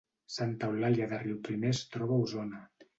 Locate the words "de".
1.13-1.21